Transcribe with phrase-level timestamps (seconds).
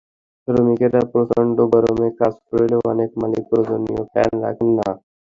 [0.47, 4.87] শ্রমিকেরা প্রচণ্ড গরমে কাজ করলেও অনেক মালিক প্রয়োজনীয় ফ্যান রাখেন না।